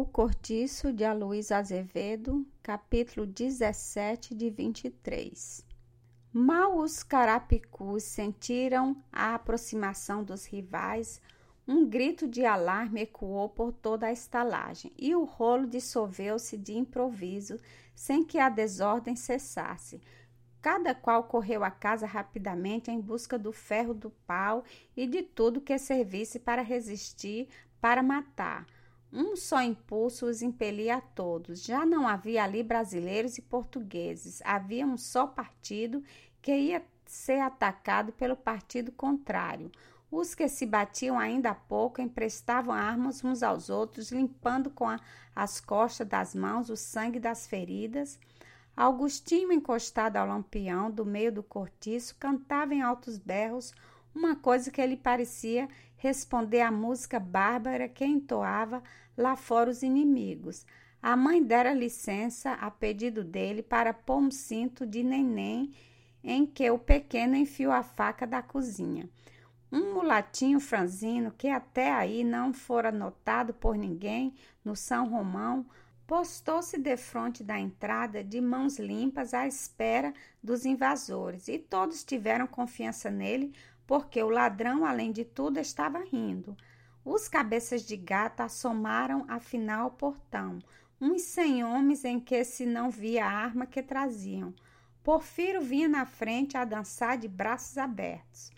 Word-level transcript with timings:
O 0.00 0.06
Cortiço 0.06 0.94
de 0.94 1.04
Aloysio 1.04 1.54
Azevedo, 1.54 2.46
capítulo 2.62 3.26
17 3.26 4.34
de 4.34 4.48
23. 4.48 5.62
Mal 6.32 6.78
os 6.78 7.02
carapicus 7.02 8.04
sentiram 8.04 8.96
a 9.12 9.34
aproximação 9.34 10.24
dos 10.24 10.46
rivais, 10.46 11.20
um 11.68 11.86
grito 11.86 12.26
de 12.26 12.46
alarme 12.46 13.02
ecoou 13.02 13.50
por 13.50 13.74
toda 13.74 14.06
a 14.06 14.10
estalagem 14.10 14.90
e 14.96 15.14
o 15.14 15.24
rolo 15.24 15.66
dissolveu-se 15.66 16.56
de 16.56 16.72
improviso, 16.72 17.58
sem 17.94 18.24
que 18.24 18.38
a 18.38 18.48
desordem 18.48 19.14
cessasse. 19.14 20.00
Cada 20.62 20.94
qual 20.94 21.24
correu 21.24 21.62
à 21.62 21.70
casa 21.70 22.06
rapidamente 22.06 22.90
em 22.90 22.98
busca 22.98 23.38
do 23.38 23.52
ferro 23.52 23.92
do 23.92 24.08
pau 24.26 24.64
e 24.96 25.06
de 25.06 25.22
tudo 25.22 25.60
que 25.60 25.78
servisse 25.78 26.38
para 26.38 26.62
resistir, 26.62 27.48
para 27.82 28.02
matar. 28.02 28.66
Um 29.12 29.34
só 29.36 29.60
impulso 29.60 30.26
os 30.26 30.40
impelia 30.40 30.96
a 30.96 31.00
todos. 31.00 31.64
Já 31.64 31.84
não 31.84 32.06
havia 32.06 32.44
ali 32.44 32.62
brasileiros 32.62 33.38
e 33.38 33.42
portugueses. 33.42 34.40
Havia 34.44 34.86
um 34.86 34.96
só 34.96 35.26
partido 35.26 36.02
que 36.40 36.54
ia 36.54 36.84
ser 37.06 37.40
atacado 37.40 38.12
pelo 38.12 38.36
partido 38.36 38.92
contrário. 38.92 39.70
Os 40.10 40.34
que 40.34 40.48
se 40.48 40.64
batiam 40.64 41.18
ainda 41.18 41.50
há 41.50 41.54
pouco 41.54 42.00
emprestavam 42.00 42.72
armas 42.72 43.22
uns 43.24 43.42
aos 43.42 43.68
outros, 43.68 44.10
limpando 44.10 44.70
com 44.70 44.88
a, 44.88 44.98
as 45.34 45.60
costas 45.60 46.06
das 46.06 46.34
mãos 46.34 46.70
o 46.70 46.76
sangue 46.76 47.18
das 47.18 47.46
feridas. 47.46 48.18
Augustinho, 48.76 49.52
encostado 49.52 50.16
ao 50.16 50.26
lampião 50.26 50.90
do 50.90 51.04
meio 51.04 51.32
do 51.32 51.42
cortiço, 51.42 52.16
cantava 52.18 52.74
em 52.74 52.82
altos 52.82 53.18
berros 53.18 53.74
uma 54.14 54.34
coisa 54.34 54.70
que 54.70 54.84
lhe 54.84 54.96
parecia 54.96 55.68
responder 56.00 56.62
à 56.62 56.72
música 56.72 57.20
bárbara 57.20 57.86
que 57.86 58.04
entoava 58.04 58.82
lá 59.16 59.36
fora 59.36 59.70
os 59.70 59.82
inimigos. 59.82 60.66
A 61.02 61.14
mãe 61.14 61.42
dera 61.42 61.72
licença, 61.72 62.52
a 62.54 62.70
pedido 62.70 63.22
dele, 63.22 63.62
para 63.62 63.92
pôr 63.92 64.16
um 64.16 64.30
cinto 64.30 64.86
de 64.86 65.02
neném 65.02 65.72
em 66.24 66.46
que 66.46 66.70
o 66.70 66.78
pequeno 66.78 67.36
enfiou 67.36 67.72
a 67.72 67.82
faca 67.82 68.26
da 68.26 68.42
cozinha. 68.42 69.08
Um 69.70 69.94
mulatinho 69.94 70.58
franzino, 70.58 71.32
que 71.36 71.48
até 71.48 71.92
aí 71.92 72.24
não 72.24 72.52
fora 72.52 72.90
notado 72.90 73.54
por 73.54 73.76
ninguém 73.76 74.34
no 74.64 74.74
São 74.74 75.08
Romão, 75.08 75.66
postou-se 76.06 76.76
defronte 76.76 77.44
da 77.44 77.58
entrada 77.58 78.24
de 78.24 78.40
mãos 78.40 78.78
limpas 78.78 79.32
à 79.32 79.46
espera 79.46 80.12
dos 80.42 80.66
invasores, 80.66 81.46
e 81.46 81.56
todos 81.56 82.02
tiveram 82.02 82.48
confiança 82.48 83.10
nele, 83.10 83.54
porque 83.90 84.22
o 84.22 84.30
ladrão, 84.30 84.84
além 84.86 85.10
de 85.10 85.24
tudo, 85.24 85.58
estava 85.58 85.98
rindo. 85.98 86.56
Os 87.04 87.26
cabeças 87.26 87.82
de 87.82 87.96
gato 87.96 88.40
assomaram 88.40 89.24
afinal 89.26 89.82
ao 89.82 89.90
portão, 89.90 90.60
uns 91.00 91.22
cem 91.22 91.64
homens 91.64 92.04
em 92.04 92.20
que 92.20 92.44
se 92.44 92.64
não 92.64 92.88
via 92.88 93.26
a 93.26 93.28
arma 93.28 93.66
que 93.66 93.82
traziam. 93.82 94.54
Porfiro 95.02 95.60
vinha 95.60 95.88
na 95.88 96.06
frente 96.06 96.56
a 96.56 96.64
dançar 96.64 97.18
de 97.18 97.26
braços 97.26 97.76
abertos, 97.76 98.52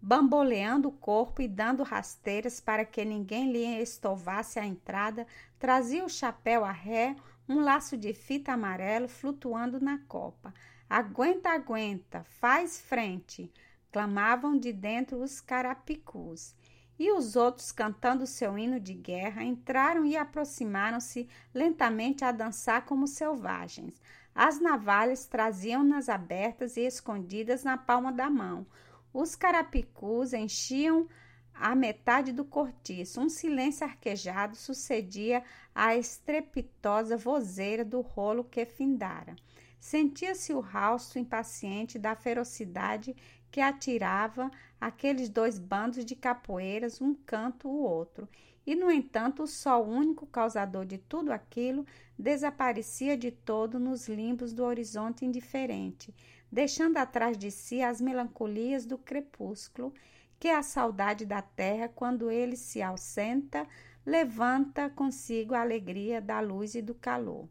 bamboleando 0.00 0.88
o 0.88 0.92
corpo 0.92 1.42
e 1.42 1.46
dando 1.46 1.82
rasteiras 1.82 2.58
para 2.58 2.86
que 2.86 3.04
ninguém 3.04 3.52
lhe 3.52 3.82
estovasse 3.82 4.58
a 4.58 4.64
entrada, 4.64 5.26
trazia 5.58 6.02
o 6.02 6.08
chapéu 6.08 6.64
a 6.64 6.72
ré, 6.72 7.14
um 7.46 7.60
laço 7.60 7.98
de 7.98 8.14
fita 8.14 8.54
amarelo 8.54 9.08
flutuando 9.08 9.78
na 9.78 9.98
copa. 10.08 10.54
Aguenta, 10.88 11.50
aguenta, 11.50 12.24
faz 12.40 12.80
frente! 12.80 13.52
Clamavam 13.94 14.58
de 14.58 14.72
dentro 14.72 15.22
os 15.22 15.40
carapicus. 15.40 16.52
E 16.98 17.12
os 17.12 17.36
outros, 17.36 17.70
cantando 17.70 18.26
seu 18.26 18.58
hino 18.58 18.80
de 18.80 18.92
guerra, 18.92 19.44
entraram 19.44 20.04
e 20.04 20.16
aproximaram-se 20.16 21.28
lentamente 21.54 22.24
a 22.24 22.32
dançar 22.32 22.86
como 22.86 23.06
selvagens. 23.06 24.02
As 24.34 24.60
navalhas 24.60 25.26
traziam-nas 25.26 26.08
abertas 26.08 26.76
e 26.76 26.80
escondidas 26.80 27.62
na 27.62 27.78
palma 27.78 28.10
da 28.10 28.28
mão. 28.28 28.66
Os 29.12 29.36
carapicus 29.36 30.32
enchiam 30.32 31.06
a 31.54 31.72
metade 31.76 32.32
do 32.32 32.44
cortiço. 32.44 33.20
Um 33.20 33.28
silêncio 33.28 33.86
arquejado 33.86 34.56
sucedia 34.56 35.44
à 35.72 35.94
estrepitosa 35.94 37.16
vozeira 37.16 37.84
do 37.84 38.00
rolo 38.00 38.42
que 38.42 38.66
findara. 38.66 39.36
Sentia-se 39.78 40.54
o 40.54 40.60
rausto 40.60 41.18
impaciente 41.18 41.98
da 41.98 42.16
ferocidade 42.16 43.14
que 43.54 43.60
atirava 43.60 44.50
aqueles 44.80 45.28
dois 45.28 45.60
bandos 45.60 46.04
de 46.04 46.16
capoeiras, 46.16 47.00
um 47.00 47.14
canto 47.14 47.68
o 47.68 47.82
outro. 47.84 48.28
E, 48.66 48.74
no 48.74 48.90
entanto, 48.90 49.44
o 49.44 49.46
sol 49.46 49.86
único 49.86 50.26
causador 50.26 50.84
de 50.84 50.98
tudo 50.98 51.32
aquilo 51.32 51.86
desaparecia 52.18 53.16
de 53.16 53.30
todo 53.30 53.78
nos 53.78 54.08
limbos 54.08 54.52
do 54.52 54.64
horizonte 54.64 55.24
indiferente, 55.24 56.12
deixando 56.50 56.96
atrás 56.96 57.38
de 57.38 57.48
si 57.52 57.80
as 57.80 58.00
melancolias 58.00 58.84
do 58.84 58.98
crepúsculo, 58.98 59.94
que 60.36 60.48
é 60.48 60.56
a 60.56 60.62
saudade 60.64 61.24
da 61.24 61.40
terra 61.40 61.88
quando 61.88 62.32
ele 62.32 62.56
se 62.56 62.82
ausenta, 62.82 63.68
levanta 64.04 64.90
consigo 64.90 65.54
a 65.54 65.60
alegria 65.60 66.20
da 66.20 66.40
luz 66.40 66.74
e 66.74 66.82
do 66.82 66.92
calor. 66.92 67.48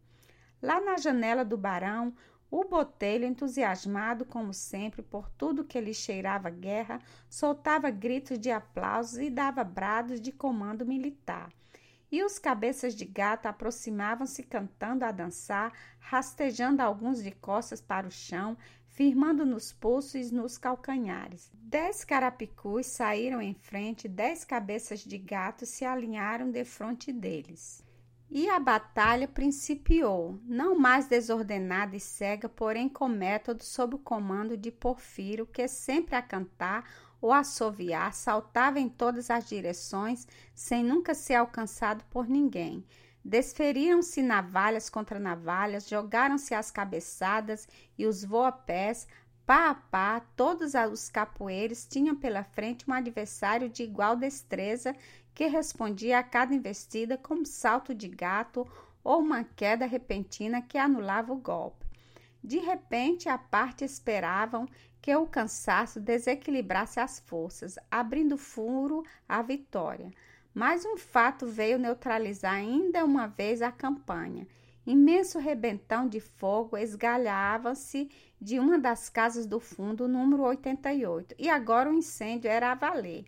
Lá 0.61 0.81
na 0.81 0.97
janela 0.97 1.45
do 1.45 1.57
barão, 1.57 2.13
o 2.55 2.63
botelho, 2.63 3.25
entusiasmado 3.25 4.23
como 4.25 4.53
sempre 4.53 5.01
por 5.01 5.27
tudo 5.27 5.63
que 5.63 5.81
lhe 5.81 5.91
cheirava 5.91 6.51
guerra, 6.51 6.99
soltava 7.27 7.89
gritos 7.89 8.37
de 8.37 8.51
aplausos 8.51 9.17
e 9.17 9.27
dava 9.27 9.63
brados 9.63 10.21
de 10.21 10.31
comando 10.31 10.85
militar. 10.85 11.51
E 12.11 12.23
os 12.23 12.37
cabeças 12.37 12.93
de 12.93 13.05
gato 13.05 13.47
aproximavam-se 13.47 14.43
cantando 14.43 15.03
a 15.03 15.11
dançar, 15.11 15.73
rastejando 15.97 16.83
alguns 16.83 17.23
de 17.23 17.31
costas 17.31 17.81
para 17.81 18.05
o 18.05 18.11
chão, 18.11 18.55
firmando 18.85 19.47
nos 19.47 19.73
pulsos 19.73 20.13
e 20.13 20.35
nos 20.35 20.55
calcanhares. 20.55 21.49
Dez 21.55 22.05
carapicus 22.05 22.85
saíram 22.85 23.41
em 23.41 23.55
frente, 23.55 24.07
dez 24.07 24.45
cabeças 24.45 24.99
de 24.99 25.17
gato 25.17 25.65
se 25.65 25.85
alinharam 25.85 26.51
defronte 26.51 27.11
deles. 27.11 27.83
E 28.35 28.49
a 28.49 28.59
batalha 28.59 29.27
principiou, 29.27 30.39
não 30.43 30.75
mais 30.75 31.05
desordenada 31.05 31.95
e 31.95 31.99
cega, 31.99 32.49
porém 32.49 32.89
com 32.89 33.07
método 33.07 33.63
sob 33.63 33.93
o 33.93 33.99
comando 33.99 34.57
de 34.57 34.71
Porfiro, 34.71 35.45
que 35.45 35.67
sempre 35.67 36.15
a 36.15 36.21
cantar 36.23 36.83
ou 37.21 37.31
assoviar 37.31 38.11
saltava 38.11 38.79
em 38.79 38.89
todas 38.89 39.29
as 39.29 39.47
direções, 39.47 40.27
sem 40.55 40.83
nunca 40.83 41.13
ser 41.13 41.35
alcançado 41.35 42.03
por 42.05 42.27
ninguém. 42.27 42.83
Desferiram-se 43.23 44.23
navalhas 44.23 44.89
contra 44.89 45.19
navalhas, 45.19 45.87
jogaram-se 45.87 46.55
as 46.55 46.71
cabeçadas 46.71 47.67
e 47.95 48.07
os 48.07 48.23
voapés, 48.23 49.07
pá 49.45 49.69
a 49.69 49.75
pá, 49.75 50.21
todos 50.35 50.73
os 50.73 51.07
capoeiros 51.07 51.85
tinham 51.85 52.15
pela 52.15 52.43
frente 52.43 52.89
um 52.89 52.93
adversário 52.93 53.69
de 53.69 53.83
igual 53.83 54.15
destreza 54.15 54.95
que 55.33 55.47
respondia 55.47 56.19
a 56.19 56.23
cada 56.23 56.53
investida 56.53 57.17
com 57.17 57.35
um 57.35 57.45
salto 57.45 57.93
de 57.93 58.07
gato 58.07 58.67
ou 59.03 59.19
uma 59.19 59.43
queda 59.43 59.85
repentina 59.85 60.61
que 60.61 60.77
anulava 60.77 61.33
o 61.33 61.37
golpe. 61.37 61.85
De 62.43 62.59
repente, 62.59 63.29
a 63.29 63.37
parte 63.37 63.85
esperavam 63.85 64.67
que 65.01 65.15
o 65.15 65.25
cansaço 65.25 65.99
desequilibrasse 65.99 66.99
as 66.99 67.19
forças, 67.19 67.77
abrindo 67.89 68.37
furo 68.37 69.03
à 69.27 69.41
vitória. 69.41 70.11
Mas 70.53 70.85
um 70.85 70.97
fato 70.97 71.47
veio 71.47 71.79
neutralizar 71.79 72.53
ainda 72.53 73.03
uma 73.03 73.27
vez 73.27 73.61
a 73.61 73.71
campanha. 73.71 74.47
Imenso 74.85 75.39
rebentão 75.39 76.07
de 76.07 76.19
fogo 76.19 76.77
esgalhava-se 76.77 78.09
de 78.39 78.59
uma 78.59 78.77
das 78.77 79.09
casas 79.09 79.45
do 79.45 79.59
fundo, 79.59 80.07
número 80.07 80.43
88, 80.43 81.35
e 81.39 81.49
agora 81.49 81.89
o 81.89 81.93
incêndio 81.93 82.51
era 82.51 82.71
a 82.71 82.75
valer. 82.75 83.25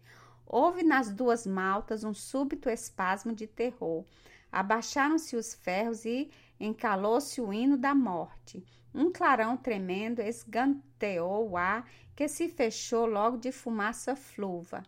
Houve 0.47 0.83
nas 0.83 1.11
duas 1.11 1.45
maltas 1.45 2.03
um 2.03 2.13
súbito 2.13 2.69
espasmo 2.69 3.33
de 3.33 3.47
terror. 3.47 4.05
Abaixaram-se 4.51 5.35
os 5.35 5.53
ferros 5.53 6.05
e 6.05 6.29
encalou-se 6.59 7.41
o 7.41 7.51
hino 7.51 7.77
da 7.77 7.93
morte. 7.93 8.63
Um 8.93 9.11
clarão 9.11 9.57
tremendo 9.57 10.21
esganteou 10.21 11.49
o 11.49 11.57
ar, 11.57 11.89
que 12.15 12.27
se 12.29 12.47
fechou 12.47 13.05
logo 13.05 13.37
de 13.37 13.51
fumaça 13.51 14.15
fluva. 14.15 14.83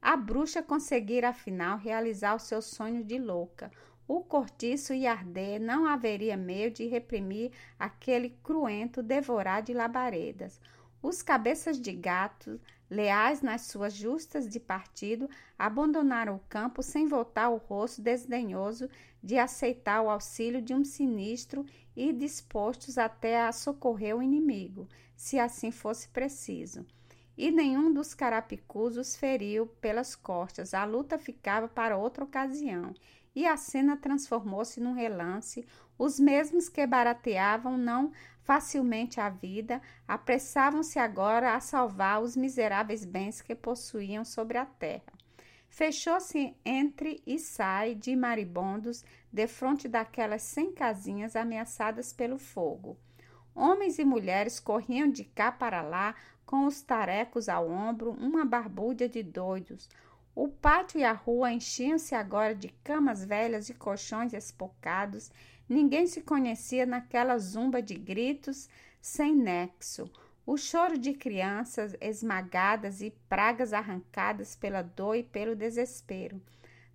A 0.00 0.16
bruxa 0.16 0.60
conseguira 0.60 1.28
afinal 1.28 1.78
realizar 1.78 2.34
o 2.34 2.40
seu 2.40 2.60
sonho 2.60 3.04
de 3.04 3.20
louca. 3.20 3.70
O 4.08 4.20
cortiço 4.20 4.92
ia 4.92 5.12
arder, 5.12 5.60
não 5.60 5.86
haveria 5.86 6.36
meio 6.36 6.72
de 6.72 6.86
reprimir 6.86 7.52
aquele 7.78 8.30
cruento 8.42 9.00
devorar 9.00 9.62
de 9.62 9.72
labaredas. 9.72 10.60
Os 11.00 11.22
cabeças 11.22 11.80
de 11.80 11.92
gato, 11.92 12.60
leais 12.92 13.40
nas 13.40 13.62
suas 13.62 13.94
justas 13.94 14.46
de 14.46 14.60
partido, 14.60 15.28
abandonaram 15.58 16.36
o 16.36 16.42
campo 16.48 16.82
sem 16.82 17.06
voltar 17.08 17.48
o 17.48 17.56
rosto 17.56 18.02
desdenhoso 18.02 18.88
de 19.22 19.38
aceitar 19.38 20.02
o 20.02 20.10
auxílio 20.10 20.60
de 20.60 20.74
um 20.74 20.84
sinistro 20.84 21.64
e 21.96 22.12
dispostos 22.12 22.98
até 22.98 23.40
a 23.40 23.50
socorrer 23.50 24.14
o 24.14 24.22
inimigo, 24.22 24.86
se 25.16 25.38
assim 25.38 25.70
fosse 25.70 26.06
preciso. 26.08 26.84
E 27.36 27.50
nenhum 27.50 27.90
dos 27.90 28.12
carapicus 28.12 28.98
os 28.98 29.16
feriu 29.16 29.66
pelas 29.80 30.14
costas. 30.14 30.74
A 30.74 30.84
luta 30.84 31.18
ficava 31.18 31.66
para 31.66 31.96
outra 31.96 32.22
ocasião. 32.22 32.92
E 33.34 33.46
a 33.46 33.56
cena 33.56 33.96
transformou-se 33.96 34.80
num 34.80 34.92
relance. 34.92 35.66
Os 35.98 36.18
mesmos 36.18 36.68
que 36.68 36.86
barateavam 36.86 37.76
não 37.76 38.12
facilmente 38.42 39.20
a 39.20 39.28
vida 39.28 39.80
apressavam-se 40.06 40.98
agora 40.98 41.54
a 41.54 41.60
salvar 41.60 42.22
os 42.22 42.36
miseráveis 42.36 43.04
bens 43.04 43.40
que 43.40 43.54
possuíam 43.54 44.24
sobre 44.24 44.58
a 44.58 44.66
terra. 44.66 45.12
Fechou-se 45.68 46.54
entre 46.64 47.22
e 47.26 47.38
sai 47.38 47.94
de 47.94 48.14
maribondos 48.14 49.02
defronte 49.32 49.88
daquelas 49.88 50.42
cem 50.42 50.72
casinhas 50.72 51.34
ameaçadas 51.34 52.12
pelo 52.12 52.38
fogo. 52.38 52.98
Homens 53.54 53.98
e 53.98 54.04
mulheres 54.04 54.60
corriam 54.60 55.08
de 55.08 55.24
cá 55.24 55.50
para 55.50 55.80
lá 55.80 56.14
com 56.44 56.66
os 56.66 56.82
tarecos 56.82 57.48
ao 57.48 57.70
ombro, 57.70 58.10
uma 58.12 58.44
barbúdia 58.44 59.08
de 59.08 59.22
doidos. 59.22 59.88
O 60.34 60.48
pátio 60.48 60.98
e 60.98 61.04
a 61.04 61.12
rua 61.12 61.52
enchiam-se 61.52 62.14
agora 62.14 62.54
de 62.54 62.68
camas 62.82 63.22
velhas 63.22 63.68
e 63.68 63.74
colchões 63.74 64.32
espocados. 64.32 65.30
Ninguém 65.68 66.06
se 66.06 66.22
conhecia 66.22 66.86
naquela 66.86 67.36
zumba 67.38 67.82
de 67.82 67.94
gritos 67.94 68.68
sem 69.00 69.34
nexo. 69.34 70.10
O 70.46 70.56
choro 70.56 70.96
de 70.96 71.12
crianças 71.12 71.94
esmagadas 72.00 73.02
e 73.02 73.10
pragas 73.28 73.74
arrancadas 73.74 74.56
pela 74.56 74.80
dor 74.80 75.16
e 75.16 75.22
pelo 75.22 75.54
desespero. 75.54 76.40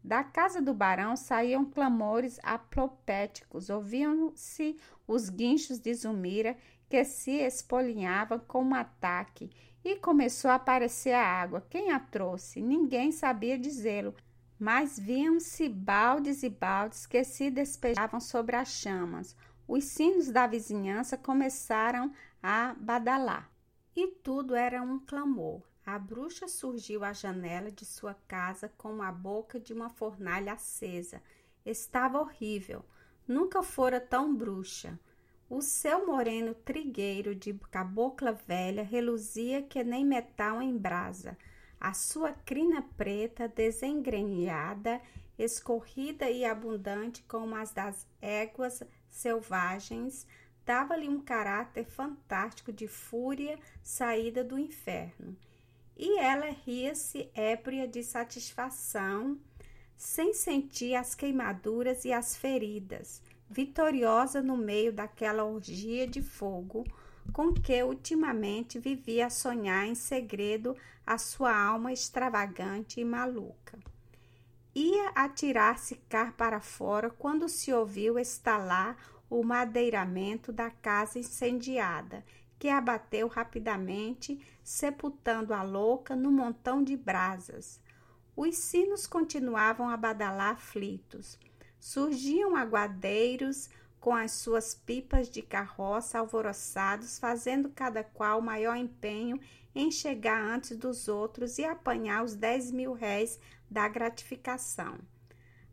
Da 0.03 0.23
casa 0.23 0.61
do 0.61 0.73
barão 0.73 1.15
saíam 1.15 1.63
clamores 1.63 2.39
aplopéticos, 2.41 3.69
ouviam-se 3.69 4.77
os 5.07 5.29
guinchos 5.29 5.79
de 5.79 5.93
Zumira 5.93 6.57
que 6.89 7.03
se 7.03 7.31
espolinhavam 7.31 8.39
com 8.39 8.63
um 8.63 8.73
ataque 8.73 9.49
e 9.87 9.95
começou 9.95 10.51
a 10.51 10.55
aparecer 10.55 11.13
a 11.13 11.25
água. 11.25 11.65
Quem 11.69 11.91
a 11.91 11.99
trouxe? 11.99 12.61
Ninguém 12.61 13.09
sabia 13.11 13.57
dizê-lo, 13.57 14.13
mas 14.59 14.99
viam-se 14.99 15.69
baldes 15.69 16.43
e 16.43 16.49
baldes 16.49 17.05
que 17.05 17.23
se 17.23 17.49
despejavam 17.49 18.19
sobre 18.19 18.57
as 18.57 18.67
chamas. 18.67 19.33
Os 19.65 19.85
sinos 19.85 20.29
da 20.29 20.45
vizinhança 20.45 21.17
começaram 21.17 22.11
a 22.43 22.75
badalar. 22.77 23.49
E 23.95 24.07
tudo 24.07 24.55
era 24.55 24.81
um 24.81 24.99
clamor. 24.99 25.61
A 25.85 25.97
bruxa 25.97 26.49
surgiu 26.49 27.05
à 27.05 27.13
janela 27.13 27.71
de 27.71 27.85
sua 27.85 28.13
casa 28.27 28.69
com 28.77 29.01
a 29.01 29.09
boca 29.09 29.57
de 29.57 29.71
uma 29.71 29.89
fornalha 29.89 30.51
acesa. 30.51 31.21
Estava 31.65 32.19
horrível. 32.19 32.83
Nunca 33.25 33.63
fora 33.63 34.01
tão 34.01 34.35
bruxa. 34.35 34.99
O 35.49 35.61
seu 35.61 36.05
moreno 36.05 36.53
trigueiro 36.53 37.33
de 37.33 37.53
cabocla 37.71 38.33
velha 38.33 38.83
reluzia 38.83 39.61
que 39.61 39.81
nem 39.81 40.05
metal 40.05 40.61
em 40.61 40.77
brasa. 40.77 41.37
A 41.79 41.93
sua 41.93 42.33
crina 42.33 42.81
preta, 42.97 43.47
desengrenhada, 43.47 45.01
escorrida 45.39 46.29
e 46.29 46.43
abundante 46.43 47.23
como 47.29 47.55
as 47.55 47.71
das 47.71 48.05
éguas 48.21 48.83
selvagens, 49.09 50.27
dava-lhe 50.65 51.07
um 51.07 51.21
caráter 51.21 51.85
fantástico 51.85 52.73
de 52.73 52.85
fúria 52.85 53.57
saída 53.81 54.43
do 54.43 54.59
inferno. 54.59 55.33
E 55.95 56.19
ela 56.19 56.49
ria-se 56.65 57.31
ébria 57.33 57.87
de 57.87 58.03
satisfação, 58.03 59.39
sem 59.95 60.33
sentir 60.33 60.93
as 60.93 61.15
queimaduras 61.15 62.03
e 62.03 62.11
as 62.11 62.35
feridas 62.35 63.21
vitoriosa 63.49 64.41
no 64.41 64.57
meio 64.57 64.91
daquela 64.91 65.43
orgia 65.43 66.07
de 66.07 66.21
fogo 66.21 66.85
com 67.31 67.53
que 67.53 67.83
ultimamente 67.83 68.79
vivia 68.79 69.27
a 69.27 69.29
sonhar 69.29 69.85
em 69.85 69.95
segredo 69.95 70.75
a 71.05 71.17
sua 71.17 71.55
alma 71.55 71.91
extravagante 71.91 72.99
e 72.99 73.05
maluca. 73.05 73.77
Ia 74.75 75.09
atirar-se 75.09 75.95
cá 76.07 76.33
para 76.37 76.59
fora 76.59 77.09
quando 77.09 77.49
se 77.49 77.73
ouviu 77.73 78.19
estalar 78.19 78.97
o 79.29 79.43
madeiramento 79.43 80.51
da 80.53 80.69
casa 80.69 81.19
incendiada, 81.19 82.23
que 82.59 82.69
abateu 82.69 83.27
rapidamente, 83.27 84.39
sepultando 84.63 85.53
a 85.53 85.63
louca 85.63 86.15
no 86.15 86.31
montão 86.31 86.83
de 86.83 86.95
brasas. 86.95 87.79
Os 88.35 88.55
sinos 88.57 89.07
continuavam 89.07 89.89
a 89.89 89.97
badalar 89.97 90.53
aflitos 90.53 91.37
surgiam 91.79 92.55
aguadeiros 92.55 93.69
com 93.99 94.15
as 94.15 94.31
suas 94.31 94.73
pipas 94.73 95.29
de 95.29 95.41
carroça 95.41 96.19
alvoroçados, 96.19 97.19
fazendo 97.19 97.69
cada 97.69 98.03
qual 98.03 98.41
maior 98.41 98.75
empenho 98.75 99.39
em 99.73 99.91
chegar 99.91 100.41
antes 100.41 100.75
dos 100.77 101.07
outros 101.07 101.57
e 101.57 101.65
apanhar 101.65 102.23
os 102.23 102.35
dez 102.35 102.71
mil 102.71 102.93
réis 102.93 103.39
da 103.69 103.87
gratificação. 103.87 104.97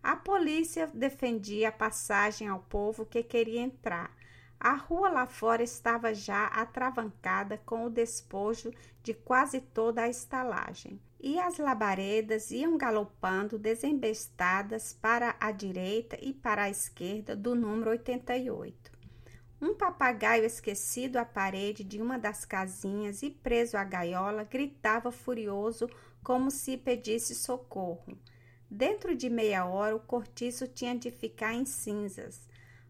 A 0.03 0.17
polícia 0.17 0.87
defendia 0.89 1.69
a 1.69 1.73
passagem 1.73 2.49
ao 2.49 2.61
povo 2.61 3.07
que 3.07 3.23
queria 3.23 3.61
entrar. 3.61 4.15
A 4.61 4.75
rua 4.75 5.09
lá 5.09 5.27
fora 5.27 5.63
estava 5.63 6.13
já 6.13 6.47
atravancada 6.47 7.59
com 7.65 7.87
o 7.87 7.91
despojo 7.91 8.73
de 9.03 9.15
quase 9.15 9.61
toda 9.61 10.03
a 10.03 10.09
estalagem 10.09 11.01
e 11.27 11.39
as 11.41 11.57
labaredas 11.57 12.51
iam 12.51 12.77
galopando 12.77 13.59
desembestadas 13.59 14.93
para 14.93 15.35
a 15.41 15.51
direita 15.51 16.19
e 16.21 16.35
para 16.35 16.65
a 16.65 16.69
esquerda 16.71 17.35
do 17.35 17.55
número 17.55 17.93
88. 17.93 18.93
Um 19.59 19.75
papagaio 19.75 20.45
esquecido 20.45 21.17
à 21.17 21.25
parede 21.25 21.83
de 21.83 21.99
uma 22.03 22.19
das 22.19 22.45
casinhas 22.45 23.23
e 23.23 23.31
preso 23.31 23.79
à 23.79 23.85
gaiola 23.85 24.45
gritava 24.45 25.11
furioso 25.11 25.89
como 26.23 26.51
se 26.51 26.77
pedisse 26.77 27.35
socorro. 27.35 28.19
Dentro 28.71 29.17
de 29.17 29.31
meia 29.31 29.65
hora 29.65 29.97
o 29.97 30.01
cortiço 30.01 30.69
tinha 30.69 30.95
de 30.95 31.11
ficar 31.11 31.55
em 31.55 31.65
cinzas. 31.65 32.47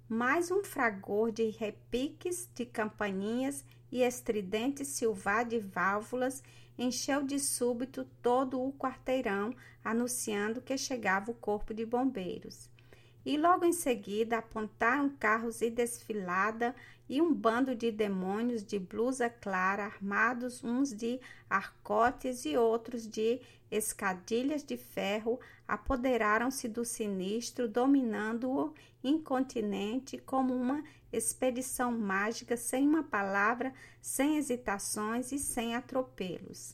Mais 0.08 0.50
um 0.50 0.64
fragor 0.64 1.30
de 1.30 1.50
repiques 1.50 2.50
de 2.52 2.66
campainhas 2.66 3.64
e 3.92 4.02
estridente 4.02 4.84
silvar 4.84 5.44
de 5.44 5.60
válvulas 5.60 6.42
encheu 6.78 7.22
de 7.22 7.38
súbito 7.38 8.04
todo 8.22 8.60
o 8.60 8.72
quarteirão, 8.72 9.54
anunciando 9.84 10.60
que 10.60 10.76
chegava 10.76 11.30
o 11.30 11.34
corpo 11.34 11.72
de 11.72 11.84
bombeiros. 11.84 12.68
E 13.24 13.38
logo 13.38 13.64
em 13.64 13.72
seguida 13.72 14.38
apontaram 14.38 15.08
carros 15.08 15.62
e 15.62 15.70
desfilada 15.70 16.74
e 17.08 17.22
um 17.22 17.32
bando 17.32 17.74
de 17.74 17.90
demônios 17.90 18.62
de 18.62 18.78
blusa 18.78 19.30
clara, 19.30 19.84
armados 19.84 20.62
uns 20.62 20.94
de 20.94 21.18
arcotes 21.48 22.44
e 22.44 22.56
outros 22.56 23.06
de 23.08 23.40
escadilhas 23.70 24.62
de 24.62 24.76
ferro, 24.76 25.40
apoderaram-se 25.66 26.68
do 26.68 26.84
sinistro, 26.84 27.66
dominando-o 27.66 28.74
incontinente 29.02 30.18
como 30.18 30.54
uma 30.54 30.84
expedição 31.12 31.92
mágica, 31.92 32.56
sem 32.56 32.86
uma 32.86 33.02
palavra, 33.02 33.72
sem 34.00 34.36
hesitações 34.36 35.32
e 35.32 35.38
sem 35.38 35.74
atropelos. 35.74 36.72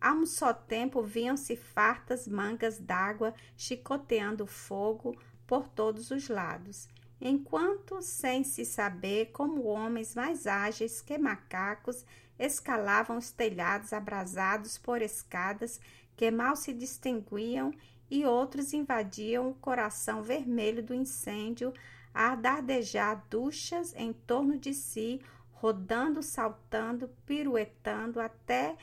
A 0.00 0.14
um 0.14 0.24
só 0.24 0.54
tempo 0.54 1.02
viam-se 1.02 1.56
fartas 1.56 2.26
mangas 2.26 2.78
d'água 2.78 3.34
chicoteando 3.54 4.46
fogo 4.46 5.14
por 5.50 5.66
todos 5.66 6.12
os 6.12 6.28
lados, 6.28 6.88
enquanto, 7.20 8.00
sem 8.02 8.44
se 8.44 8.64
saber, 8.64 9.32
como 9.32 9.66
homens 9.66 10.14
mais 10.14 10.46
ágeis 10.46 11.00
que 11.00 11.18
macacos, 11.18 12.04
escalavam 12.38 13.18
os 13.18 13.32
telhados 13.32 13.92
abrasados 13.92 14.78
por 14.78 15.02
escadas 15.02 15.80
que 16.16 16.30
mal 16.30 16.54
se 16.54 16.72
distinguiam 16.72 17.74
e 18.08 18.24
outros 18.24 18.72
invadiam 18.72 19.50
o 19.50 19.54
coração 19.54 20.22
vermelho 20.22 20.84
do 20.84 20.94
incêndio, 20.94 21.74
a 22.14 22.36
dardejar 22.36 23.24
duchas 23.28 23.92
em 23.96 24.12
torno 24.12 24.56
de 24.56 24.72
si, 24.72 25.20
rodando, 25.50 26.22
saltando, 26.22 27.10
piruetando 27.26 28.20
até 28.20 28.76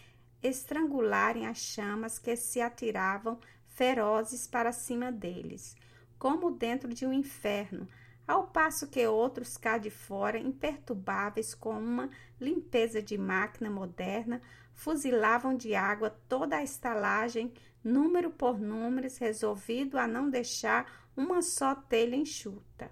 estrangularem 0.44 1.48
as 1.48 1.60
chamas 1.60 2.20
que 2.20 2.36
se 2.36 2.60
atiravam 2.60 3.40
ferozes 3.70 4.48
para 4.48 4.74
cima 4.74 5.14
deles, 5.14 5.74
como 6.18 6.52
dentro 6.52 6.94
de 6.94 7.06
um 7.06 7.14
inferno, 7.14 7.88
ao 8.28 8.48
passo 8.48 8.88
que 8.88 9.08
outros 9.08 9.56
cá 9.56 9.78
de 9.78 9.90
fora, 9.90 10.38
imperturbáveis 10.38 11.56
com 11.56 11.80
uma 11.80 12.10
limpeza 12.40 13.02
de 13.02 13.18
máquina 13.18 13.70
moderna, 13.70 14.42
fuzilavam 14.74 15.56
de 15.56 15.74
água 15.74 16.10
toda 16.28 16.58
a 16.58 16.64
estalagem, 16.64 17.54
número 17.84 18.30
por 18.30 18.60
número, 18.60 19.08
resolvido 19.20 19.98
a 19.98 20.08
não 20.08 20.30
deixar 20.30 21.08
uma 21.16 21.42
só 21.42 21.74
telha 21.74 22.16
enxuta. 22.16 22.92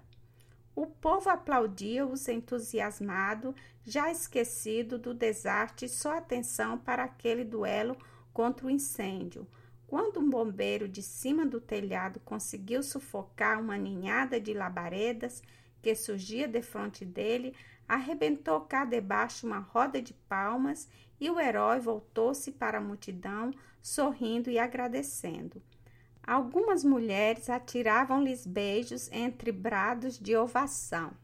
O 0.74 0.86
povo 0.86 1.30
aplaudia-os 1.30 2.28
entusiasmado, 2.28 3.54
já 3.84 4.10
esquecido 4.10 4.98
do 4.98 5.14
desastre, 5.14 5.88
só 5.88 6.18
atenção 6.18 6.76
para 6.76 7.04
aquele 7.04 7.44
duelo 7.44 7.96
contra 8.32 8.66
o 8.66 8.70
incêndio. 8.70 9.46
Quando 9.86 10.18
um 10.18 10.28
bombeiro 10.28 10.88
de 10.88 11.02
cima 11.02 11.46
do 11.46 11.60
telhado 11.60 12.18
conseguiu 12.20 12.82
sufocar 12.82 13.60
uma 13.60 13.78
ninhada 13.78 14.40
de 14.40 14.52
labaredas 14.52 15.42
que 15.80 15.94
surgia 15.94 16.48
de 16.48 16.60
frente 16.60 17.04
dele, 17.04 17.54
arrebentou 17.88 18.60
cá 18.62 18.84
debaixo 18.84 19.46
uma 19.46 19.60
roda 19.60 20.02
de 20.02 20.12
palmas 20.12 20.88
e 21.20 21.30
o 21.30 21.38
herói 21.38 21.78
voltou-se 21.78 22.50
para 22.50 22.78
a 22.78 22.80
multidão, 22.80 23.52
sorrindo 23.80 24.50
e 24.50 24.58
agradecendo. 24.58 25.62
Algumas 26.26 26.82
mulheres 26.82 27.48
atiravam-lhes 27.48 28.44
beijos 28.44 29.08
entre 29.12 29.52
brados 29.52 30.18
de 30.18 30.36
ovação. 30.36 31.14